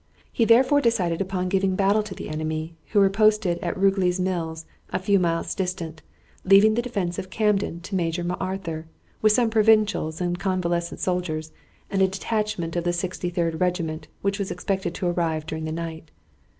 He 0.31 0.45
therefore 0.45 0.81
decided 0.81 1.21
upon 1.21 1.47
giving 1.47 1.75
battle 1.75 2.01
to 2.01 2.15
the 2.15 2.27
enemy, 2.27 2.75
who 2.87 2.99
were 2.99 3.11
posted 3.11 3.59
at 3.59 3.77
Rugeley's 3.77 4.19
Mills, 4.19 4.65
a 4.89 4.97
few 4.97 5.19
miles 5.19 5.53
distant, 5.53 6.01
leaving 6.43 6.73
the 6.73 6.81
defense 6.81 7.19
of 7.19 7.29
Camden 7.29 7.81
to 7.81 7.93
Major 7.93 8.23
M'Arthur, 8.23 8.87
with 9.21 9.31
some 9.33 9.51
provincials 9.51 10.19
and 10.19 10.39
convalescent 10.39 11.01
soldiers 11.01 11.51
and 11.91 12.01
a 12.01 12.07
detachment 12.07 12.75
of 12.75 12.83
the 12.83 12.93
Sixty 12.93 13.29
third 13.29 13.61
Regiment, 13.61 14.07
which 14.23 14.39
was 14.39 14.49
expected 14.49 14.95
to 14.95 15.05
arrive 15.05 15.45
during 15.45 15.65
the 15.65 15.71
night. 15.71 16.09